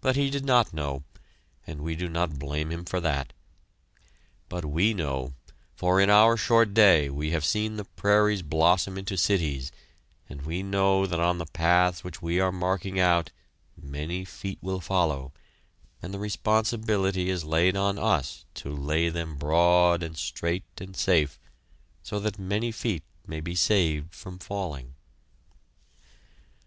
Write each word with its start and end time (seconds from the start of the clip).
But 0.00 0.16
he 0.16 0.30
did 0.30 0.46
not 0.46 0.72
know, 0.72 1.04
and 1.66 1.82
we 1.82 1.94
do 1.94 2.08
not 2.08 2.38
blame 2.38 2.72
him 2.72 2.86
for 2.86 2.98
that. 2.98 3.34
But 4.48 4.64
we 4.64 4.94
know, 4.94 5.34
for 5.76 6.00
in 6.00 6.08
our 6.08 6.38
short 6.38 6.72
day 6.72 7.10
we 7.10 7.32
have 7.32 7.44
seen 7.44 7.76
the 7.76 7.84
prairies 7.84 8.40
blossom 8.40 8.96
into 8.96 9.18
cities, 9.18 9.70
and 10.30 10.46
we 10.46 10.62
know 10.62 11.04
that 11.04 11.20
on 11.20 11.36
the 11.36 11.44
paths 11.44 12.02
which 12.02 12.22
we 12.22 12.40
are 12.40 12.50
marking 12.50 12.98
out 12.98 13.32
many 13.76 14.24
feet 14.24 14.58
will 14.62 14.80
follow, 14.80 15.30
and 16.00 16.14
the 16.14 16.18
responsibility 16.18 17.28
is 17.28 17.44
laid 17.44 17.76
on 17.76 17.98
us 17.98 18.46
to 18.54 18.74
lay 18.74 19.10
them 19.10 19.36
broad 19.36 20.02
and 20.02 20.16
straight 20.16 20.64
and 20.78 20.96
safe 20.96 21.38
so 22.02 22.18
that 22.18 22.38
many 22.38 22.72
feet 22.72 23.02
may 23.26 23.40
be 23.42 23.54
saved 23.54 24.14
from 24.14 24.38
falling. 24.38 24.94